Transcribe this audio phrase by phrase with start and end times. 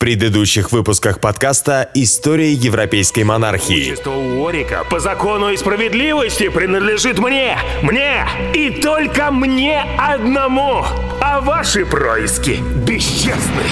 [0.00, 3.90] предыдущих выпусках подкаста «История европейской монархии».
[3.90, 10.86] Общество Уорика по закону и справедливости принадлежит мне, мне и только мне одному.
[11.20, 13.62] А ваши происки бесчестны.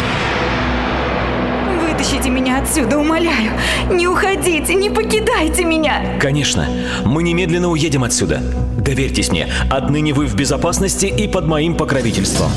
[1.80, 3.52] Вытащите меня отсюда, умоляю.
[3.90, 6.18] Не уходите, не покидайте меня.
[6.20, 6.68] Конечно,
[7.06, 8.42] мы немедленно уедем отсюда.
[8.76, 12.50] Доверьтесь мне, отныне вы в безопасности и под моим покровительством.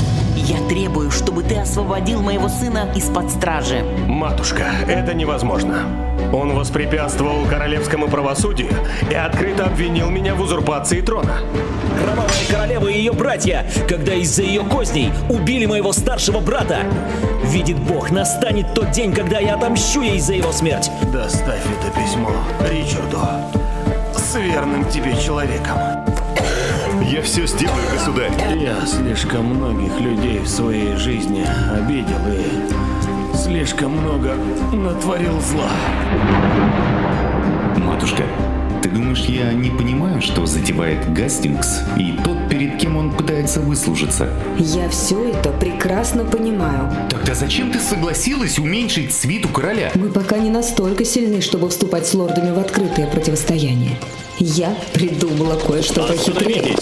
[0.44, 3.84] Я требую, чтобы ты освободил моего сына из-под стражи.
[4.08, 5.86] Матушка, это невозможно.
[6.32, 8.70] Он воспрепятствовал королевскому правосудию
[9.08, 11.38] и открыто обвинил меня в узурпации трона.
[12.02, 16.78] Кровавая королева и ее братья, когда из-за ее козней убили моего старшего брата.
[17.44, 20.90] Видит Бог, настанет тот день, когда я отомщу ей за его смерть.
[21.12, 22.32] Доставь это письмо
[22.68, 23.20] Ричарду
[24.16, 25.78] с верным тебе человеком.
[27.10, 28.32] Я все сделаю, государь.
[28.56, 34.34] Я слишком многих людей в своей жизни обидел и слишком много
[34.72, 35.70] натворил зла.
[37.76, 38.24] Матушка,
[38.82, 44.28] ты думаешь, я не понимаю, что затевает Гастингс и тот, перед кем он пытается выслужиться?
[44.58, 46.90] Я все это прекрасно понимаю.
[47.08, 49.92] Тогда зачем ты согласилась уменьшить свиту короля?
[49.94, 53.96] Мы пока не настолько сильны, чтобы вступать с лордами в открытое противостояние.
[54.38, 56.76] Я придумала кое-что похитрее.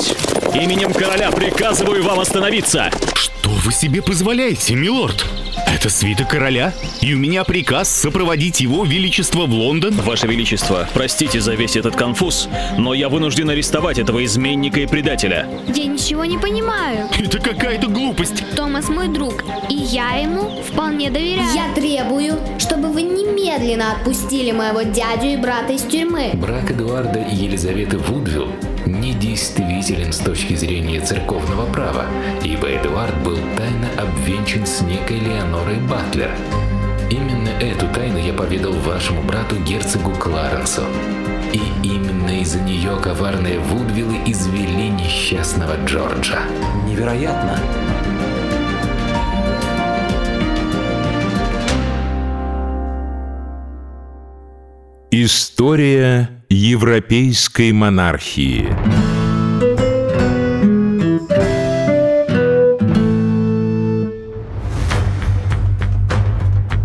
[0.54, 2.90] Именем короля приказываю вам остановиться!
[3.14, 5.26] Что вы себе позволяете, милорд?
[5.72, 9.94] Это свита короля, и у меня приказ сопроводить его величество в Лондон.
[9.94, 15.48] Ваше Величество, простите за весь этот конфуз, но я вынужден арестовать этого изменника и предателя.
[15.68, 17.08] Я ничего не понимаю.
[17.16, 18.42] Это какая-то глупость.
[18.56, 21.54] Томас мой друг, и я ему вполне доверяю.
[21.54, 26.32] Я требую, чтобы вы немедленно отпустили моего дядю и брата из тюрьмы.
[26.34, 28.48] Брак Эдуарда и Елизаветы Вудвилл
[28.90, 32.04] недействителен с точки зрения церковного права,
[32.42, 36.30] ибо Эдуард был тайно обвенчан с некой Леонорой Батлер.
[37.10, 40.82] Именно эту тайну я поведал вашему брату герцогу Кларенсу.
[41.52, 46.38] И именно из-за нее коварные Вудвиллы извели несчастного Джорджа.
[46.86, 47.58] Невероятно!
[55.10, 58.68] История европейской монархии.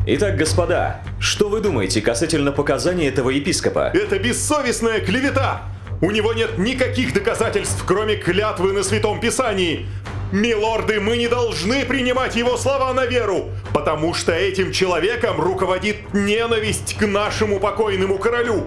[0.05, 3.89] Итак, господа, что вы думаете касательно показаний этого епископа?
[3.91, 5.63] Это бессовестная клевета!
[5.99, 9.87] У него нет никаких доказательств, кроме клятвы на Святом Писании.
[10.31, 16.95] Милорды, мы не должны принимать его слова на веру, потому что этим человеком руководит ненависть
[16.99, 18.65] к нашему покойному королю.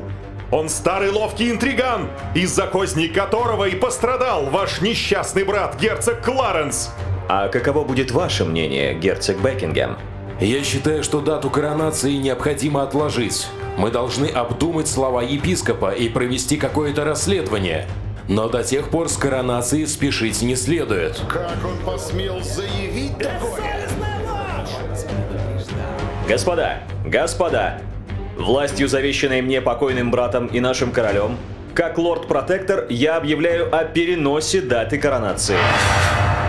[0.51, 6.91] Он старый ловкий интриган, из-за козней которого и пострадал ваш несчастный брат, герцог Кларенс.
[7.29, 9.99] А каково будет ваше мнение, герцог Бекингем?
[10.41, 13.49] Я считаю, что дату коронации необходимо отложить.
[13.77, 17.87] Мы должны обдумать слова епископа и провести какое-то расследование.
[18.29, 21.21] Но до тех пор с коронацией спешить не следует.
[21.29, 23.89] Как он посмел заявить такое?
[26.27, 27.81] Господа, господа,
[28.39, 31.37] властью, завещанной мне покойным братом и нашим королем,
[31.75, 35.59] как лорд-протектор, я объявляю о переносе даты коронации.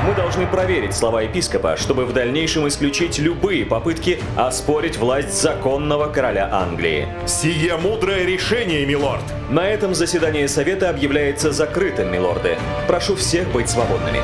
[0.07, 6.49] Мы должны проверить слова епископа, чтобы в дальнейшем исключить любые попытки оспорить власть законного короля
[6.51, 7.07] Англии.
[7.27, 9.21] Сие мудрое решение, милорд.
[9.49, 12.57] На этом заседание совета объявляется закрытым, милорды.
[12.87, 14.21] Прошу всех быть свободными.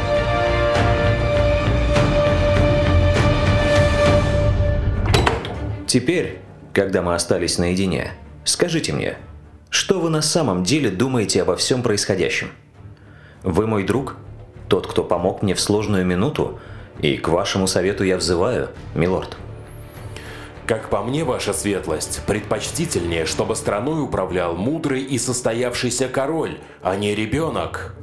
[5.85, 6.39] Теперь,
[6.75, 8.11] когда мы остались наедине,
[8.43, 9.17] скажите мне,
[9.69, 12.49] что вы на самом деле думаете обо всем происходящем?
[13.43, 14.17] Вы мой друг?
[14.67, 16.59] Тот, кто помог мне в сложную минуту?
[16.99, 19.37] И к вашему совету я взываю, милорд.
[20.67, 27.15] Как по мне, ваша светлость, предпочтительнее, чтобы страной управлял мудрый и состоявшийся король, а не
[27.15, 27.95] ребенок.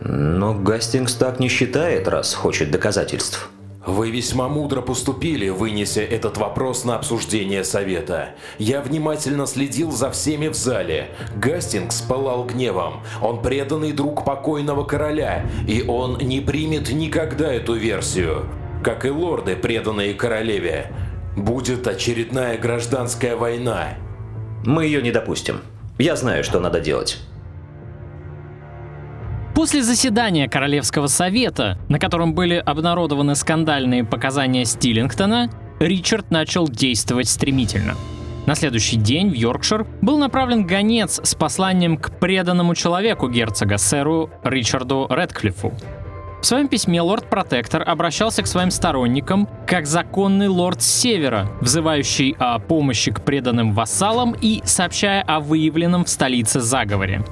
[0.00, 3.50] Но Гастингс так не считает, раз хочет доказательств.
[3.86, 8.34] Вы весьма мудро поступили, вынеся этот вопрос на обсуждение совета.
[8.58, 11.08] Я внимательно следил за всеми в зале.
[11.36, 13.02] Гастингс пылал гневом.
[13.22, 18.44] Он преданный друг покойного короля, и он не примет никогда эту версию.
[18.84, 20.92] Как и лорды, преданные королеве.
[21.34, 23.94] Будет очередная гражданская война.
[24.62, 25.60] Мы ее не допустим.
[25.98, 27.18] Я знаю, что надо делать.
[29.60, 37.94] После заседания Королевского совета, на котором были обнародованы скандальные показания Стиллингтона, Ричард начал действовать стремительно.
[38.46, 44.30] На следующий день в Йоркшир был направлен гонец с посланием к преданному человеку герцога, сэру
[44.44, 45.74] Ричарду Редклиффу.
[46.40, 53.12] В своем письме лорд-протектор обращался к своим сторонникам как законный лорд севера, взывающий о помощи
[53.12, 57.22] к преданным вассалам и сообщая о выявленном в столице заговоре.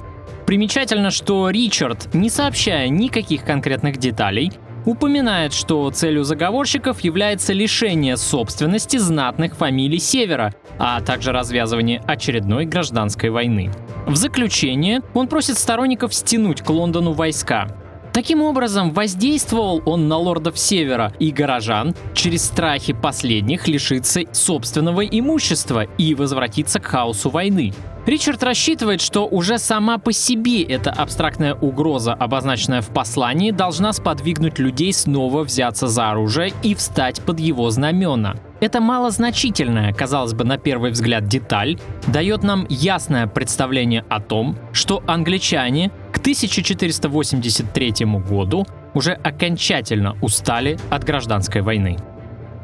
[0.49, 4.51] Примечательно, что Ричард, не сообщая никаких конкретных деталей,
[4.83, 13.29] упоминает, что целью заговорщиков является лишение собственности знатных фамилий Севера, а также развязывание очередной гражданской
[13.29, 13.69] войны.
[14.07, 17.67] В заключение он просит сторонников стянуть к Лондону войска.
[18.11, 25.83] Таким образом, воздействовал он на лордов Севера и горожан через страхи последних лишиться собственного имущества
[25.99, 27.71] и возвратиться к хаосу войны.
[28.09, 34.57] Ричард рассчитывает, что уже сама по себе эта абстрактная угроза, обозначенная в послании, должна сподвигнуть
[34.57, 38.37] людей снова взяться за оружие и встать под его знамена.
[38.61, 41.77] Эта малозначительная, казалось бы, на первый взгляд деталь
[42.07, 47.93] дает нам ясное представление о том, что англичане к 1483
[48.27, 48.65] году
[48.95, 51.95] уже окончательно устали от гражданской войны.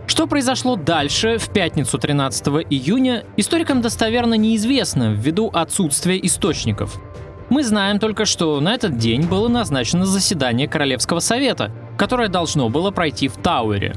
[0.08, 7.02] Что произошло дальше, в пятницу 13 июня, историкам достоверно неизвестно ввиду отсутствия источников.
[7.50, 12.92] Мы знаем только, что на этот день было назначено заседание Королевского совета, которое должно было
[12.92, 13.96] пройти в Тауэре.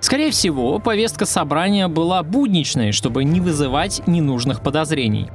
[0.00, 5.28] Скорее всего, повестка собрания была будничной, чтобы не вызывать ненужных подозрений.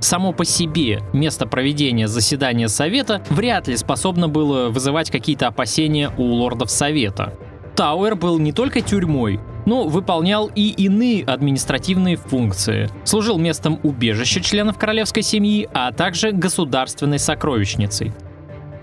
[0.00, 6.22] Само по себе место проведения заседания Совета вряд ли способно было вызывать какие-то опасения у
[6.22, 7.34] лордов Совета.
[7.74, 12.88] Тауэр был не только тюрьмой, но выполнял и иные административные функции.
[13.04, 18.14] Служил местом убежища членов королевской семьи, а также государственной сокровищницей.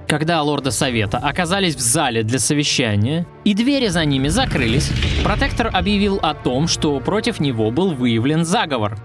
[0.07, 4.91] Когда лорды Совета оказались в зале для совещания, и двери за ними закрылись,
[5.23, 8.95] протектор объявил о том, что против него был выявлен заговор.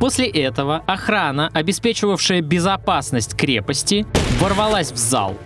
[0.00, 4.04] После этого охрана, обеспечивавшая безопасность крепости,
[4.40, 5.36] ворвалась в зал,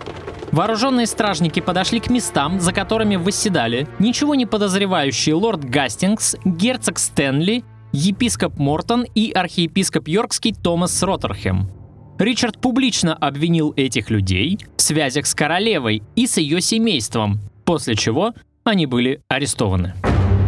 [0.57, 7.63] Вооруженные стражники подошли к местам, за которыми восседали ничего не подозревающий лорд Гастингс, герцог Стэнли,
[7.91, 11.69] епископ Мортон и архиепископ Йоркский Томас Роттерхем.
[12.17, 18.33] Ричард публично обвинил этих людей в связях с королевой и с ее семейством, после чего
[18.63, 19.93] они были арестованы.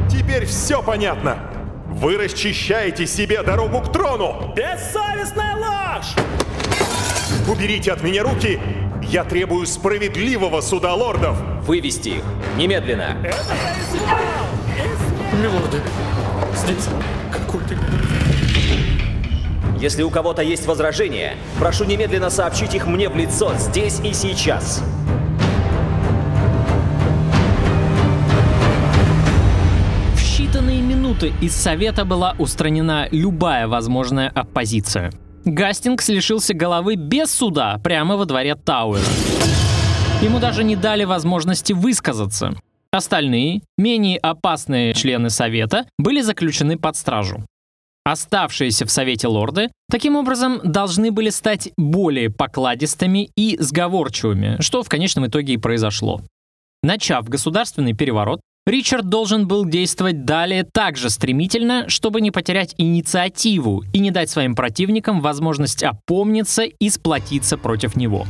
[0.09, 1.37] Теперь все понятно.
[1.85, 4.55] Вы расчищаете себе дорогу к трону.
[4.55, 6.15] Бессовестная ложь!
[7.47, 8.59] Уберите от меня руки
[9.09, 11.35] я требую справедливого суда лордов!
[11.65, 12.23] Вывести их!
[12.57, 13.17] Немедленно!
[15.41, 15.81] Милорды,
[16.55, 16.87] здесь
[17.31, 17.75] какой-то...
[19.79, 24.83] Если у кого-то есть возражения, прошу немедленно сообщить их мне в лицо здесь и сейчас.
[30.13, 35.11] В считанные минуты из Совета была устранена любая возможная оппозиция.
[35.49, 39.03] Гастингс лишился головы без суда прямо во дворе Тауэра.
[40.21, 42.53] Ему даже не дали возможности высказаться.
[42.91, 47.45] Остальные, менее опасные члены Совета, были заключены под стражу.
[48.03, 54.89] Оставшиеся в Совете лорды, таким образом, должны были стать более покладистыми и сговорчивыми, что в
[54.89, 56.21] конечном итоге и произошло.
[56.81, 58.39] Начав государственный переворот,
[58.69, 64.29] Ричард должен был действовать далее так же стремительно, чтобы не потерять инициативу и не дать
[64.29, 68.27] своим противникам возможность опомниться и сплотиться против него.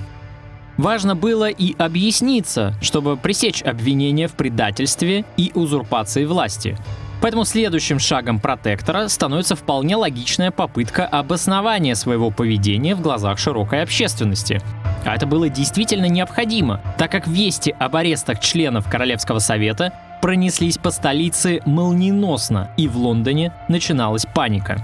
[0.78, 6.78] Важно было и объясниться, чтобы пресечь обвинения в предательстве и узурпации власти.
[7.22, 14.62] Поэтому следующим шагом протектора становится вполне логичная попытка обоснования своего поведения в глазах широкой общественности.
[15.06, 20.92] А это было действительно необходимо, так как вести об арестах членов Королевского совета пронеслись по
[20.92, 24.78] столице молниеносно, и в Лондоне начиналась паника.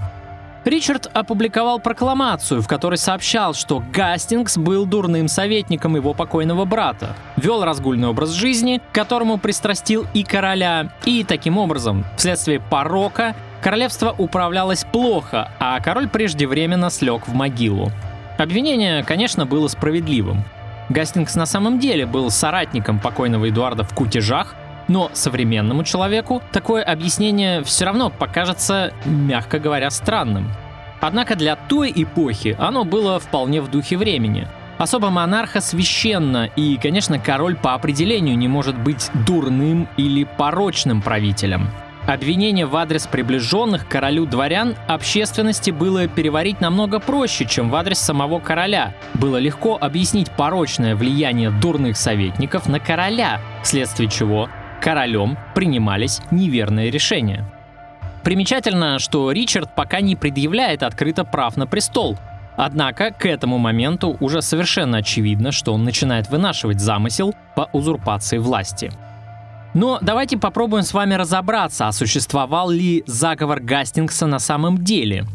[0.66, 7.62] Ричард опубликовал прокламацию, в которой сообщал, что Гастингс был дурным советником его покойного брата, вел
[7.62, 14.84] разгульный образ жизни, к которому пристрастил и короля, и таким образом, вследствие порока, королевство управлялось
[14.90, 17.92] плохо, а король преждевременно слег в могилу.
[18.36, 20.42] Обвинение, конечно, было справедливым.
[20.88, 24.56] Гастингс на самом деле был соратником покойного Эдуарда в кутежах,
[24.88, 30.50] но современному человеку такое объяснение все равно покажется, мягко говоря, странным.
[31.00, 34.48] Однако для той эпохи оно было вполне в духе времени.
[34.78, 41.70] Особо монарха священно, и, конечно, король по определению не может быть дурным или порочным правителем.
[42.06, 48.38] Обвинение в адрес приближенных королю дворян общественности было переварить намного проще, чем в адрес самого
[48.38, 48.94] короля.
[49.14, 54.48] Было легко объяснить порочное влияние дурных советников на короля, вследствие чего
[54.80, 57.44] королем принимались неверные решения.
[58.22, 62.16] Примечательно, что Ричард пока не предъявляет открыто прав на престол,
[62.56, 68.90] Однако к этому моменту уже совершенно очевидно, что он начинает вынашивать замысел по узурпации власти.
[69.74, 75.26] Но давайте попробуем с вами разобраться, а существовал ли заговор Гастингса на самом деле.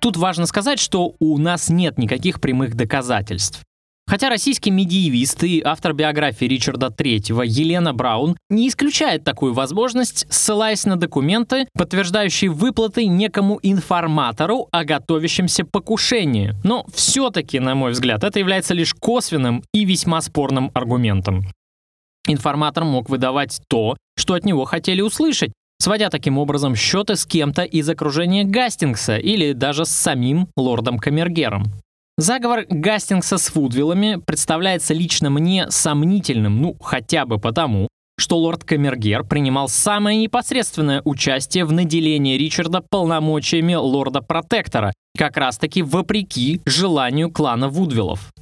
[0.00, 3.62] Тут важно сказать, что у нас нет никаких прямых доказательств.
[4.06, 10.84] Хотя российский медиевист и автор биографии Ричарда III Елена Браун не исключает такую возможность, ссылаясь
[10.84, 16.52] на документы, подтверждающие выплаты некому информатору о готовящемся покушении.
[16.64, 21.48] Но все-таки, на мой взгляд, это является лишь косвенным и весьма спорным аргументом.
[22.28, 27.62] Информатор мог выдавать то, что от него хотели услышать, сводя таким образом счеты с кем-то
[27.62, 31.64] из окружения Гастингса или даже с самим лордом Камергером.
[32.16, 39.24] Заговор Гастингса с Вудвиллами представляется лично мне сомнительным, ну хотя бы потому, что лорд Камергер
[39.24, 48.32] принимал самое непосредственное участие в наделении Ричарда полномочиями лорда-протектора, как раз-таки вопреки желанию клана Вудвиллов.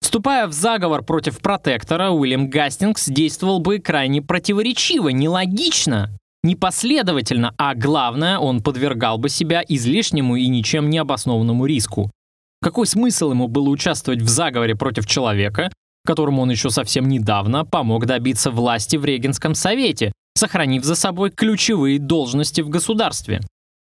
[0.00, 6.08] Вступая в заговор против протектора, Уильям Гастингс действовал бы крайне противоречиво, нелогично,
[6.42, 12.10] непоследовательно, а главное, он подвергал бы себя излишнему и ничем не обоснованному риску.
[12.62, 15.72] Какой смысл ему было участвовать в заговоре против человека,
[16.04, 21.98] которому он еще совсем недавно помог добиться власти в Регенском совете, сохранив за собой ключевые
[21.98, 23.40] должности в государстве?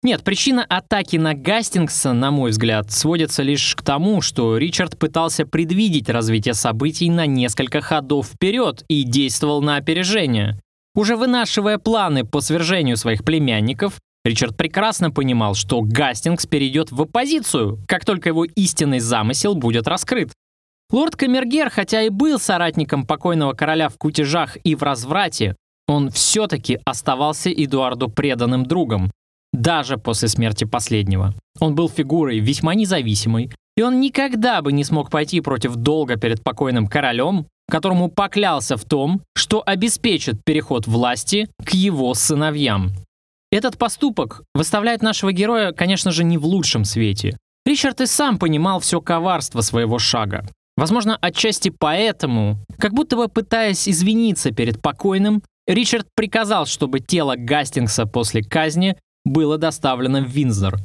[0.02, 5.46] Нет, причина атаки на Гастингса, на мой взгляд, сводится лишь к тому, что Ричард пытался
[5.46, 10.60] предвидеть развитие событий на несколько ходов вперед и действовал на опережение.
[10.94, 17.80] Уже вынашивая планы по свержению своих племянников, Ричард прекрасно понимал, что Гастингс перейдет в оппозицию,
[17.88, 20.32] как только его истинный замысел будет раскрыт.
[20.92, 25.56] Лорд Камергер, хотя и был соратником покойного короля в кутежах и в разврате,
[25.88, 29.12] он все-таки оставался Эдуарду преданным другом,
[29.52, 31.34] даже после смерти последнего.
[31.60, 36.44] Он был фигурой весьма независимой, и он никогда бы не смог пойти против долга перед
[36.44, 42.92] покойным королем, которому поклялся в том, что обеспечит переход власти к его сыновьям.
[43.54, 47.38] Этот поступок выставляет нашего героя, конечно же, не в лучшем свете.
[47.68, 50.44] Ричард и сам понимал все коварство своего шага.
[50.76, 58.08] Возможно, отчасти поэтому, как будто бы пытаясь извиниться перед покойным, Ричард приказал, чтобы тело Гастингса
[58.08, 60.80] после казни было доставлено в Винзор.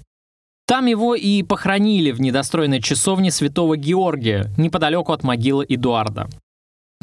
[0.67, 6.29] Там его и похоронили в недостроенной часовне Святого Георгия, неподалеку от могилы Эдуарда.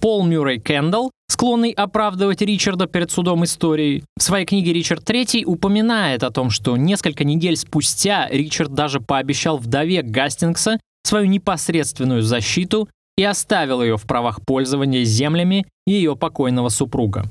[0.06, 6.22] Пол Мюррей Кендалл, склонный оправдывать Ричарда перед судом истории, в своей книге «Ричард III» упоминает
[6.22, 13.24] о том, что несколько недель спустя Ричард даже пообещал вдове Гастингса свою непосредственную защиту и
[13.24, 17.26] оставил ее в правах пользования землями ее покойного супруга.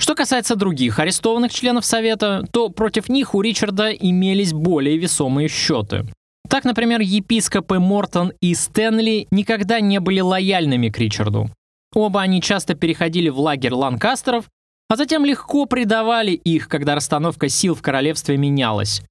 [0.00, 6.06] Что касается других арестованных членов Совета, то против них у Ричарда имелись более весомые счеты.
[6.48, 11.50] Так, например, епископы Мортон и Стэнли никогда не были лояльными к Ричарду.
[11.94, 14.46] Оба они часто переходили в лагерь ланкастеров,
[14.88, 19.02] а затем легко предавали их, когда расстановка сил в королевстве менялась.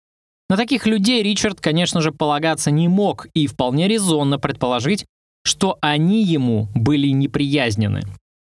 [0.49, 5.05] На таких людей Ричард, конечно же, полагаться не мог и вполне резонно предположить,
[5.43, 8.01] что они ему были неприязнены.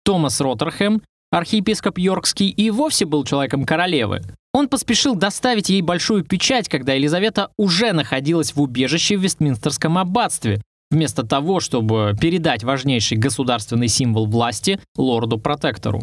[0.05, 4.23] Томас Роттерхэм, архиепископ Йоркский, и вовсе был человеком королевы.
[4.53, 10.62] Он поспешил доставить ей большую печать, когда Елизавета уже находилась в убежище в Вестминстерском аббатстве,
[10.90, 16.02] вместо того, чтобы передать важнейший государственный символ власти лорду-протектору.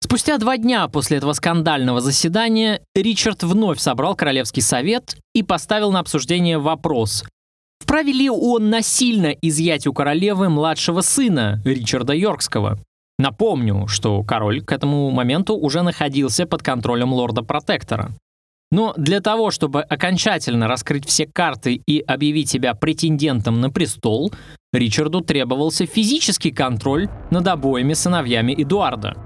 [0.00, 6.00] Спустя два дня после этого скандального заседания Ричард вновь собрал Королевский совет и поставил на
[6.00, 7.24] обсуждение вопрос,
[7.80, 12.78] вправе ли он насильно изъять у королевы младшего сына Ричарда Йоркского.
[13.18, 18.12] Напомню, что король к этому моменту уже находился под контролем лорда-протектора.
[18.70, 24.32] Но для того, чтобы окончательно раскрыть все карты и объявить себя претендентом на престол,
[24.72, 29.16] Ричарду требовался физический контроль над обоими сыновьями Эдуарда.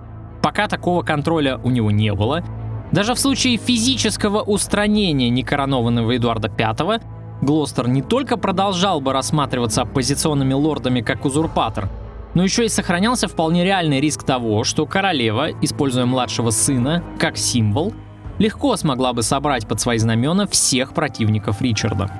[0.43, 2.45] Пока такого контроля у него не было,
[2.93, 7.01] даже в случае физического устранения некоронованного Эдуарда V,
[7.43, 11.89] Глостер не только продолжал бы рассматриваться оппозиционными лордами как узурпатор,
[12.35, 17.93] но еще и сохранялся вполне реальный риск того, что королева, используя младшего сына как символ,
[18.43, 22.11] легко смогла бы собрать под свои знамена всех противников Ричарда.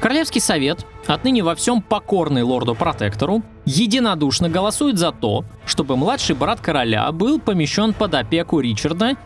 [0.00, 7.10] Королевский совет, отныне во всем покорный лорду-протектору, единодушно голосует за то, чтобы младший брат короля
[7.12, 9.16] был помещен под опеку Ричарда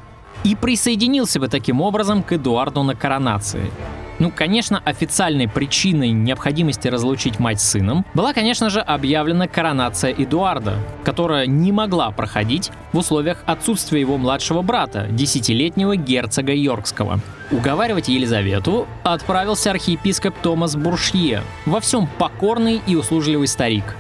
[0.44, 3.70] и присоединился бы таким образом к Эдуарду на коронации–
[4.18, 10.76] ну, конечно, официальной причиной необходимости разлучить мать с сыном была, конечно же, объявлена коронация Эдуарда,
[11.04, 17.20] которая не могла проходить в условиях отсутствия его младшего брата, десятилетнего герцога Йоркского.
[17.50, 23.96] Уговаривать Елизавету отправился архиепископ Томас Буршье, во всем покорный и услужливый старик.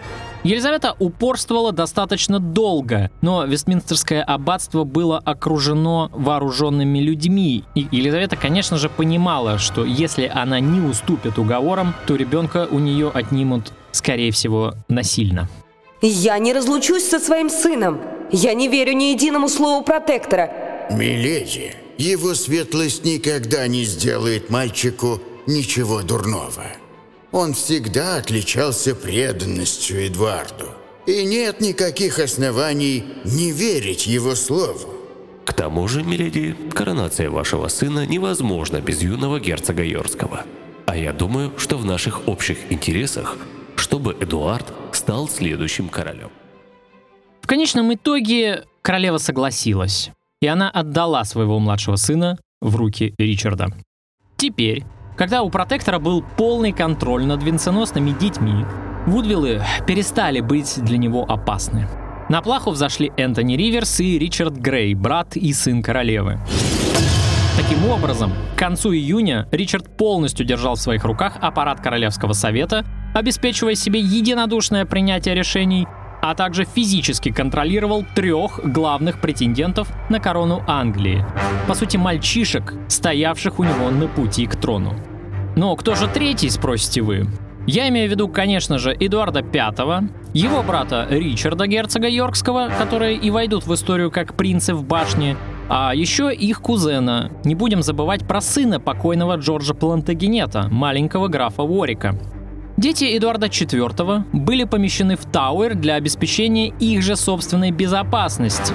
[0.46, 8.88] Елизавета упорствовала достаточно долго, но Вестминстерское аббатство было окружено вооруженными людьми, и Елизавета, конечно же,
[8.88, 15.48] понимала, что если она не уступит уговорам, то ребенка у нее отнимут, скорее всего, насильно.
[16.00, 18.00] Я не разлучусь со своим сыном.
[18.30, 20.86] Я не верю ни единому слову протектора.
[20.92, 26.66] Миледи, его светлость никогда не сделает мальчику ничего дурного.
[27.36, 30.70] Он всегда отличался преданностью Эдуарду.
[31.06, 34.94] И нет никаких оснований не верить его слову.
[35.44, 40.46] К тому же, миледи, коронация вашего сына невозможна без юного герцога Йорского.
[40.86, 43.36] А я думаю, что в наших общих интересах,
[43.76, 46.30] чтобы Эдуард стал следующим королем.
[47.42, 53.66] В конечном итоге королева согласилась, и она отдала своего младшего сына в руки Ричарда.
[54.38, 54.84] Теперь
[55.16, 58.64] когда у протектора был полный контроль над венценосными детьми,
[59.06, 61.88] Вудвиллы перестали быть для него опасны.
[62.28, 66.40] На плаху взошли Энтони Риверс и Ричард Грей, брат и сын королевы.
[67.56, 73.76] Таким образом, к концу июня Ричард полностью держал в своих руках аппарат Королевского совета, обеспечивая
[73.76, 75.86] себе единодушное принятие решений,
[76.30, 81.24] а также физически контролировал трех главных претендентов на корону Англии.
[81.68, 84.94] По сути, мальчишек, стоявших у него на пути к трону.
[85.54, 87.28] Но кто же третий, спросите вы?
[87.68, 93.30] Я имею в виду, конечно же, Эдуарда V, его брата Ричарда, герцога Йоркского, которые и
[93.30, 95.36] войдут в историю как принцы в башне,
[95.68, 97.30] а еще их кузена.
[97.44, 102.18] Не будем забывать про сына покойного Джорджа Плантагенета, маленького графа Уорика.
[102.76, 108.74] Дети Эдуарда IV были помещены в Тауэр для обеспечения их же собственной безопасности.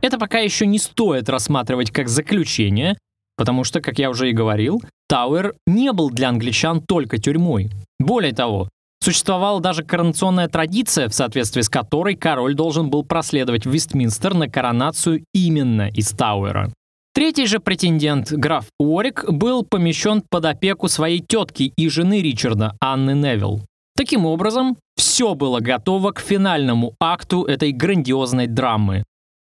[0.00, 2.96] Это пока еще не стоит рассматривать как заключение,
[3.36, 7.70] потому что, как я уже и говорил, Тауэр не был для англичан только тюрьмой.
[7.98, 8.70] Более того,
[9.02, 14.48] существовала даже коронационная традиция, в соответствии с которой король должен был проследовать в Вестминстер на
[14.48, 16.72] коронацию именно из Тауэра.
[17.14, 23.12] Третий же претендент, граф Уорик, был помещен под опеку своей тетки и жены Ричарда, Анны
[23.12, 23.60] Невилл.
[23.96, 29.04] Таким образом, все было готово к финальному акту этой грандиозной драмы,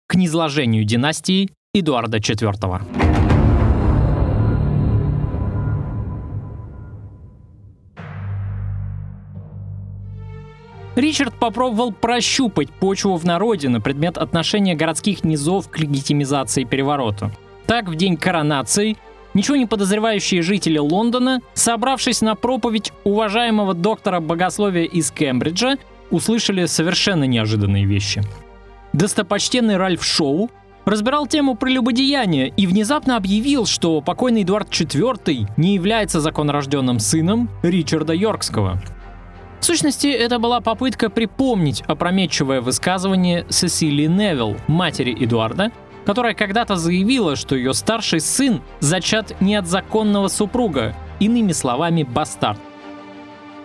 [0.07, 2.81] к низложению династии Эдуарда IV.
[10.97, 17.31] Ричард попробовал прощупать почву в народе на предмет отношения городских низов к легитимизации переворота.
[17.67, 18.97] Так, в день коронации
[19.33, 25.77] ничего не подозревающие жители Лондона, собравшись на проповедь уважаемого доктора богословия из Кембриджа,
[26.11, 28.21] услышали совершенно неожиданные вещи.
[28.93, 30.49] Достопочтенный Ральф Шоу
[30.85, 38.13] разбирал тему прелюбодеяния и внезапно объявил, что покойный Эдуард IV не является законорожденным сыном Ричарда
[38.13, 38.81] Йоркского.
[39.59, 45.71] В сущности, это была попытка припомнить опрометчивое высказывание Сесилии Невилл, матери Эдуарда,
[46.05, 52.59] которая когда-то заявила, что ее старший сын зачат не от законного супруга, иными словами, бастард.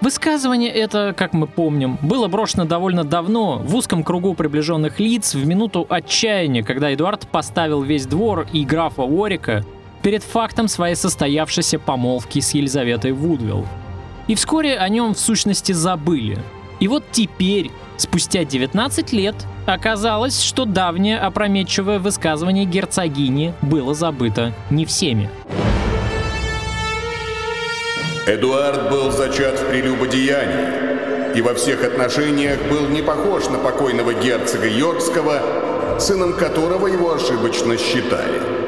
[0.00, 5.46] Высказывание это, как мы помним, было брошено довольно давно, в узком кругу приближенных лиц, в
[5.46, 9.62] минуту отчаяния, когда Эдуард поставил весь двор и графа Уорика
[10.02, 13.66] перед фактом своей состоявшейся помолвки с Елизаветой Вудвилл.
[14.26, 16.38] И вскоре о нем в сущности забыли.
[16.80, 19.36] И вот теперь, спустя 19 лет,
[19.72, 25.30] Оказалось, что давнее опрометчивое высказывание герцогини было забыто не всеми.
[28.26, 34.66] Эдуард был зачат в прелюбодеянии и во всех отношениях был не похож на покойного герцога
[34.66, 38.59] Йоркского, сыном которого его ошибочно считали.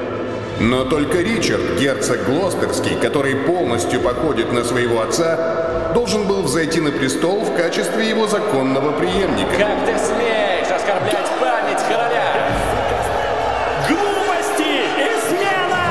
[0.61, 6.91] Но только Ричард, герцог Глостерский, который полностью походит на своего отца, должен был взойти на
[6.91, 9.57] престол в качестве его законного преемника.
[9.59, 12.49] Как ты смеешь оскорблять память короля?
[13.89, 14.87] Глупости!
[14.99, 15.83] Измена!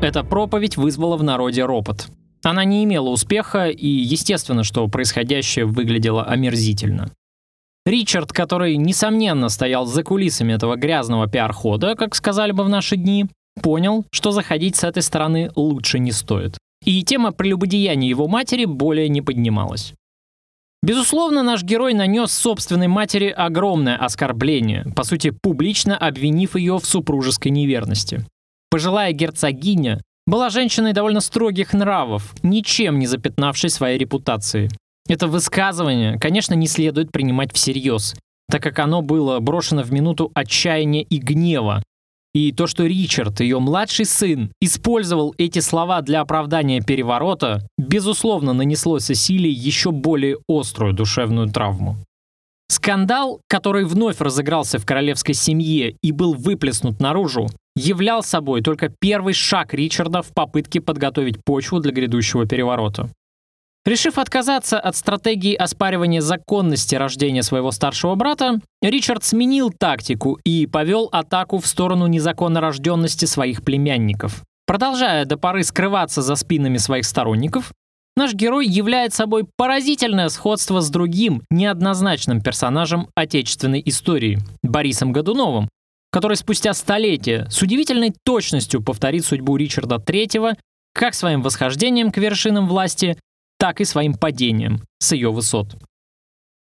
[0.00, 2.06] Эта проповедь вызвала в народе ропот.
[2.42, 7.10] Она не имела успеха, и естественно, что происходящее выглядело омерзительно.
[7.86, 13.26] Ричард, который, несомненно, стоял за кулисами этого грязного пиар-хода, как сказали бы в наши дни,
[13.62, 16.58] понял, что заходить с этой стороны лучше не стоит.
[16.84, 19.94] И тема прелюбодеяния его матери более не поднималась.
[20.82, 27.50] Безусловно, наш герой нанес собственной матери огромное оскорбление, по сути, публично обвинив ее в супружеской
[27.50, 28.24] неверности.
[28.70, 34.70] Пожилая герцогиня была женщиной довольно строгих нравов, ничем не запятнавшей своей репутации.
[35.10, 38.14] Это высказывание, конечно, не следует принимать всерьез,
[38.48, 41.82] так как оно было брошено в минуту отчаяния и гнева,
[42.32, 49.00] И то, что Ричард, ее младший сын, использовал эти слова для оправдания переворота, безусловно, нанесло
[49.00, 51.96] Сесилии еще более острую душевную травму.
[52.68, 59.34] Скандал, который вновь разыгрался в королевской семье и был выплеснут наружу, являл собой только первый
[59.34, 63.10] шаг Ричарда в попытке подготовить почву для грядущего переворота.
[63.86, 71.08] Решив отказаться от стратегии оспаривания законности рождения своего старшего брата, Ричард сменил тактику и повел
[71.12, 74.42] атаку в сторону незаконно рожденности своих племянников.
[74.66, 77.72] Продолжая до поры скрываться за спинами своих сторонников,
[78.16, 85.70] наш герой являет собой поразительное сходство с другим, неоднозначным персонажем отечественной истории– Борисом Годуновым,
[86.12, 90.56] который спустя столетия с удивительной точностью повторит судьбу Ричарда III
[90.92, 93.16] как своим восхождением к вершинам власти,
[93.60, 95.76] так и своим падением с ее высот.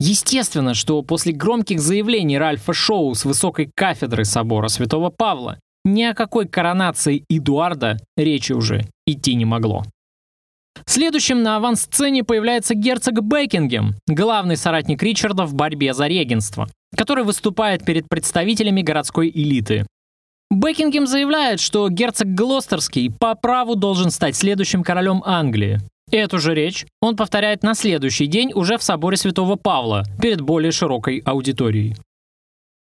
[0.01, 6.12] Естественно, что после громких заявлений Ральфа Шоу с высокой кафедры собора Святого Павла ни о
[6.12, 9.85] какой коронации Эдуарда речи уже идти не могло.
[10.87, 17.85] Следующим на авансцене появляется герцог Бекингем, главный соратник Ричарда в борьбе за регенство, который выступает
[17.85, 19.87] перед представителями городской элиты.
[20.51, 25.81] Бекингем заявляет, что герцог Глостерский по праву должен стать следующим королем Англии,
[26.12, 30.70] Эту же речь он повторяет на следующий день уже в соборе Святого Павла перед более
[30.70, 31.96] широкой аудиторией.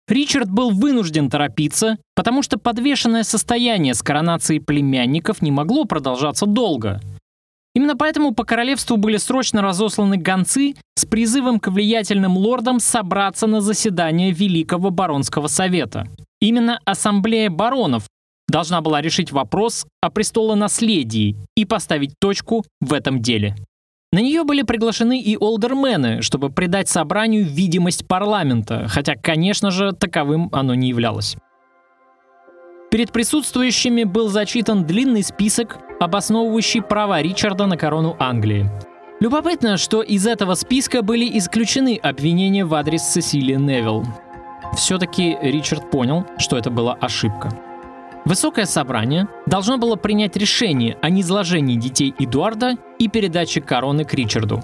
[0.07, 7.01] Ричард был вынужден торопиться, потому что подвешенное состояние с коронацией племянников не могло продолжаться долго.
[7.75, 13.63] Именно поэтому по королевству были срочно разосланы гонцы с призывом к влиятельным лордам собраться на
[13.63, 16.07] заседание Великого Баронского совета.
[16.41, 18.05] Именно Ассамблея баронов
[18.49, 23.57] должна была решить вопрос о престолонаследии и поставить точку в этом деле.
[24.13, 30.49] На нее были приглашены и олдермены, чтобы придать собранию видимость парламента, хотя, конечно же, таковым
[30.53, 31.37] оно не являлось.
[32.91, 38.71] Перед присутствующими был зачитан длинный список, обосновывающий права Ричарда на корону Англии.
[39.19, 44.05] Любопытно, что из этого списка были исключены обвинения в адрес Сесилии Невилл.
[44.77, 47.66] Все-таки Ричард понял, что это была ошибка.
[48.27, 54.61] Высокое собрание должно было принять решение о низложении детей Эдуарда и передаче короны к Ричарду.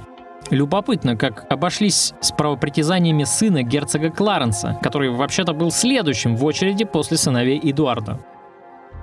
[0.50, 7.16] Любопытно, как обошлись с правопритязаниями сына герцога Кларенса, который вообще-то был следующим в очереди после
[7.16, 8.18] сыновей Эдуарда.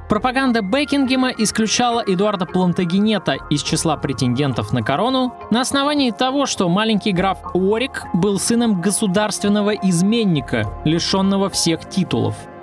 [0.10, 7.14] Пропаганда Бекингема исключала Эдуарда Плантагенета из числа претендентов на корону на основании того, что маленький
[7.14, 12.36] граф Уорик был сыном государственного изменника, лишенного всех титулов–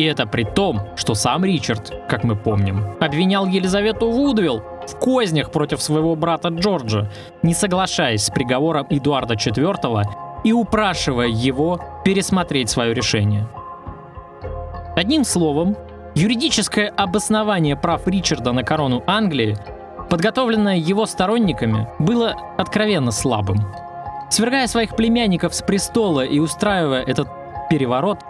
[0.00, 5.50] и это при том, что сам Ричард, как мы помним, обвинял Елизавету Вудвилл в кознях
[5.52, 7.10] против своего брата Джорджа,
[7.42, 10.04] не соглашаясь с приговором Эдуарда IV
[10.42, 13.46] и упрашивая его пересмотреть свое решение.
[14.96, 15.76] Одним словом,
[16.14, 19.58] юридическое обоснование прав Ричарда на корону Англии,
[20.08, 23.58] подготовленное его сторонниками, было откровенно слабым.
[24.30, 27.28] Свергая своих племянников с престола и устраивая этот
[27.68, 28.20] переворот,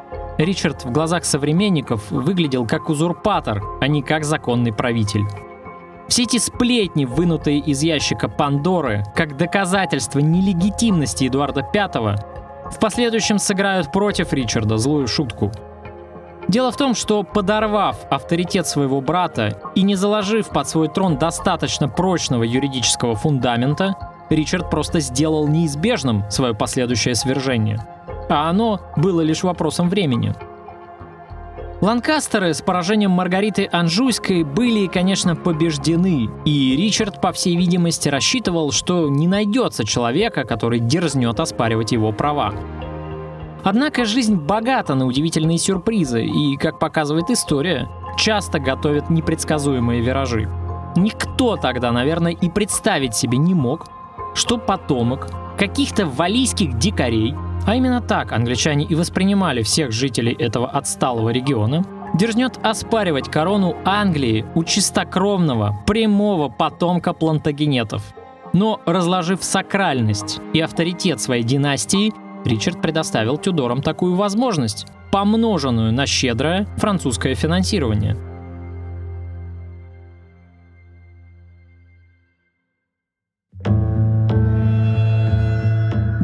[0.45, 5.25] Ричард в глазах современников выглядел как узурпатор, а не как законный правитель.
[6.09, 12.17] Все эти сплетни, вынутые из ящика Пандоры, как доказательство нелегитимности Эдуарда V,
[12.71, 15.53] в последующем сыграют против Ричарда злую шутку.
[16.49, 21.87] Дело в том, что подорвав авторитет своего брата и не заложив под свой трон достаточно
[21.87, 23.95] прочного юридического фундамента,
[24.31, 27.87] Ричард просто сделал неизбежным свое последующее свержение–
[28.31, 30.35] а оно было лишь вопросом времени.
[31.81, 39.09] Ланкастеры с поражением Маргариты Анжуйской были, конечно, побеждены, и Ричард, по всей видимости, рассчитывал, что
[39.09, 42.53] не найдется человека, который дерзнет оспаривать его права.
[43.65, 47.89] Однако жизнь богата на удивительные сюрпризы, и, как показывает история,
[48.19, 50.51] часто готовят непредсказуемые виражи.
[50.97, 53.87] Никто тогда, наверное, и представить себе не мог,
[54.35, 57.35] что потомок каких-то валийских дикарей
[57.67, 64.45] а именно так англичане и воспринимали всех жителей этого отсталого региона, дерзнет оспаривать корону Англии
[64.55, 68.03] у чистокровного, прямого потомка плантагенетов.
[68.53, 72.13] Но разложив сакральность и авторитет своей династии,
[72.45, 78.17] Ричард предоставил Тюдорам такую возможность, помноженную на щедрое французское финансирование–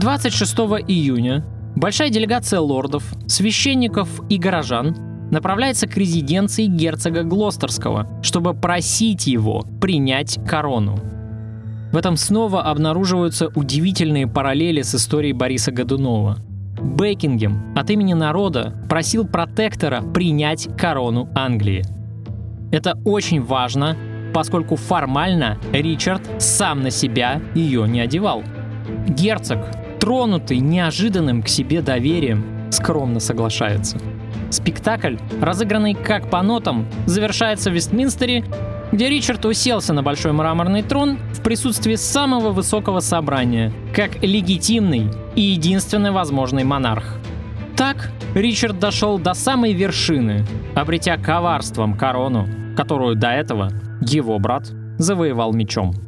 [0.06, 4.94] 26 июня большая делегация лордов, священников и горожан
[5.32, 10.96] направляется к резиденции герцога Глостерского, чтобы просить его принять корону.
[11.90, 16.36] В этом снова обнаруживаются удивительные параллели с историей Бориса Годунова.
[16.80, 21.84] Бекингем от имени народа просил протектора принять корону Англии.
[22.70, 23.96] Это очень важно,
[24.32, 28.44] поскольку формально Ричард сам на себя ее не одевал.
[29.08, 29.58] Герцог,
[30.06, 33.98] тронутый неожиданным к себе доверием, скромно соглашается.
[34.50, 38.44] Спектакль, разыгранный как по нотам, завершается в Вестминстере,
[38.92, 45.40] где Ричард уселся на большой мраморный трон в присутствии самого высокого собрания, как легитимный и
[45.40, 47.16] единственный возможный монарх.
[47.76, 55.52] Так Ричард дошел до самой вершины, обретя коварством корону, которую до этого его брат завоевал
[55.52, 56.05] мечом.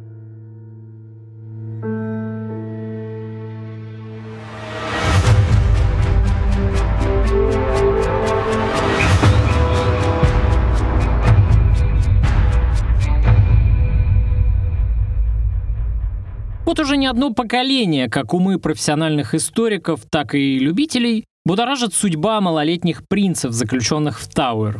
[16.79, 23.05] Вот уже не одно поколение, как умы профессиональных историков, так и любителей, будоражит судьба малолетних
[23.05, 24.79] принцев, заключенных в Тауэр.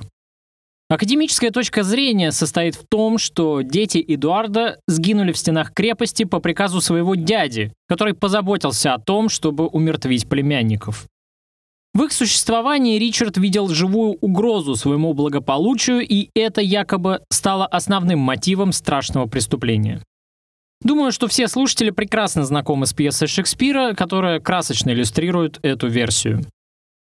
[0.90, 6.80] Академическая точка зрения состоит в том, что дети Эдуарда сгинули в стенах крепости по приказу
[6.80, 11.06] своего дяди, который позаботился о том, чтобы умертвить племянников.
[11.94, 18.72] В их существовании Ричард видел живую угрозу своему благополучию, и это якобы стало основным мотивом
[18.72, 20.02] страшного преступления.
[20.82, 26.46] Думаю, что все слушатели прекрасно знакомы с пьесой Шекспира, которая красочно иллюстрирует эту версию.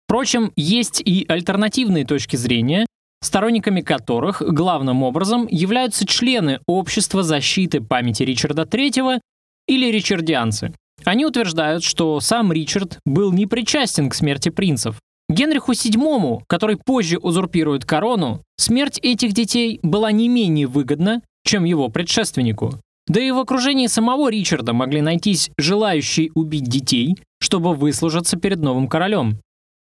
[0.06, 2.86] Впрочем, есть и альтернативные точки зрения,
[3.22, 9.20] сторонниками которых главным образом являются члены Общества защиты памяти Ричарда III
[9.68, 10.74] или ричардианцы.
[11.04, 14.96] Они утверждают, что сам Ричард был не причастен к смерти принцев.
[15.30, 21.90] Генриху VII, который позже узурпирует корону, смерть этих детей была не менее выгодна, чем его
[21.90, 22.80] предшественнику.
[23.10, 28.88] Да и в окружении самого Ричарда могли найтись желающие убить детей, чтобы выслужиться перед новым
[28.88, 29.42] королем.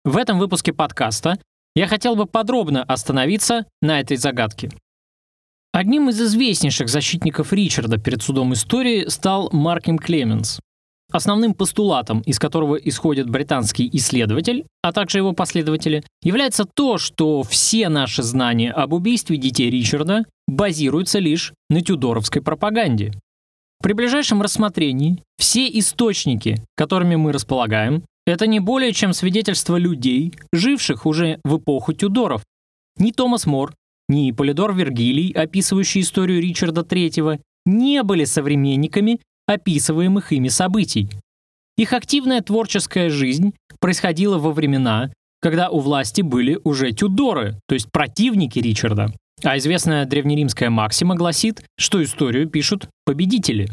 [0.05, 1.38] В этом выпуске подкаста
[1.75, 4.71] я хотел бы подробно остановиться на этой загадке.
[5.73, 10.62] Одним из известнейших защитников Ричарда перед судом истории стал Маркем Клеменс.
[11.11, 17.89] Основным постулатом, из которого исходит британский исследователь, а также его последователи, является то, что все
[17.89, 23.13] наши знания об убийстве детей Ричарда базируются лишь на тюдоровской пропаганде.
[23.81, 31.07] При ближайшем рассмотрении все источники, которыми мы располагаем, это не более чем свидетельство людей, живших
[31.07, 32.43] уже в эпоху Тюдоров.
[32.97, 33.73] Ни Томас Мор,
[34.09, 39.19] ни Полидор Вергилий, описывающий историю Ричарда III, не были современниками
[39.49, 41.09] описываемых ими событий.
[41.77, 47.91] Их активная творческая жизнь происходила во времена, когда у власти были уже Тюдоры, то есть
[47.91, 49.13] противники Ричарда.
[49.43, 53.69] А известная древнеримская максима гласит, что историю пишут победители.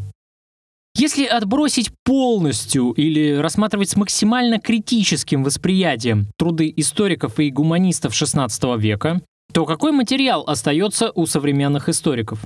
[0.96, 9.20] Если отбросить полностью или рассматривать с максимально критическим восприятием труды историков и гуманистов XVI века,
[9.52, 12.44] то какой материал остается у современных историков?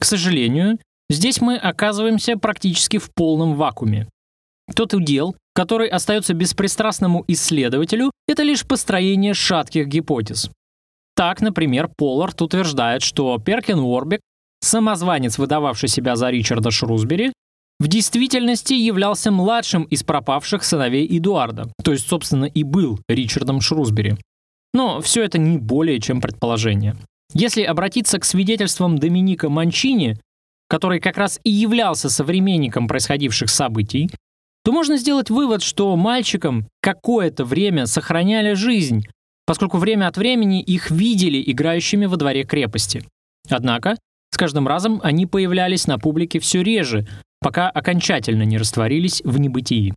[0.00, 4.08] К сожалению, здесь мы оказываемся практически в полном вакууме.
[4.74, 10.50] Тот удел, который остается беспристрастному исследователю, это лишь построение шатких гипотез.
[11.16, 14.20] Так, например, Поллард утверждает, что Перкин Уорбек,
[14.60, 17.32] самозванец, выдававший себя за Ричарда Шрусбери,
[17.78, 24.16] в действительности являлся младшим из пропавших сыновей Эдуарда, то есть, собственно, и был Ричардом Шрусбери.
[24.72, 26.96] Но все это не более чем предположение.
[27.32, 30.18] Если обратиться к свидетельствам Доминика Манчини,
[30.74, 34.10] который как раз и являлся современником происходивших событий,
[34.64, 39.06] то можно сделать вывод, что мальчикам какое-то время сохраняли жизнь,
[39.46, 43.04] поскольку время от времени их видели играющими во дворе крепости.
[43.48, 43.96] Однако,
[44.32, 47.06] с каждым разом они появлялись на публике все реже,
[47.40, 49.94] пока окончательно не растворились в небытии.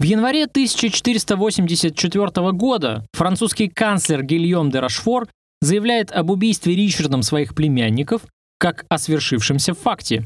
[0.00, 5.28] В январе 1484 года французский канцлер Гильем де Рашфор
[5.60, 8.22] заявляет об убийстве Ричардом своих племянников
[8.58, 10.24] как о свершившемся факте.